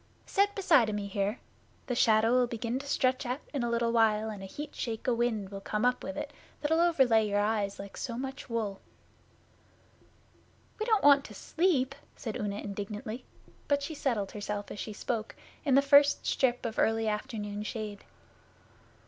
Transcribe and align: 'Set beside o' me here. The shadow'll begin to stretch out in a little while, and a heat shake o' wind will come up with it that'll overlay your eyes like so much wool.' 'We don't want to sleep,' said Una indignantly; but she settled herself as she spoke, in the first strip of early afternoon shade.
'Set 0.25 0.55
beside 0.55 0.89
o' 0.89 0.93
me 0.93 1.05
here. 1.05 1.37
The 1.85 1.93
shadow'll 1.93 2.47
begin 2.47 2.79
to 2.79 2.87
stretch 2.87 3.23
out 3.23 3.41
in 3.53 3.61
a 3.61 3.69
little 3.69 3.91
while, 3.91 4.31
and 4.31 4.41
a 4.41 4.47
heat 4.47 4.73
shake 4.75 5.07
o' 5.07 5.13
wind 5.13 5.49
will 5.49 5.61
come 5.61 5.85
up 5.85 6.03
with 6.03 6.17
it 6.17 6.33
that'll 6.59 6.79
overlay 6.79 7.29
your 7.29 7.37
eyes 7.39 7.77
like 7.77 7.95
so 7.95 8.17
much 8.17 8.49
wool.' 8.49 8.81
'We 10.79 10.87
don't 10.87 11.03
want 11.03 11.23
to 11.25 11.35
sleep,' 11.35 11.93
said 12.15 12.35
Una 12.35 12.57
indignantly; 12.57 13.25
but 13.67 13.83
she 13.83 13.93
settled 13.93 14.31
herself 14.31 14.71
as 14.71 14.79
she 14.79 14.91
spoke, 14.93 15.35
in 15.63 15.75
the 15.75 15.83
first 15.83 16.25
strip 16.25 16.65
of 16.65 16.79
early 16.79 17.07
afternoon 17.07 17.61
shade. 17.61 18.03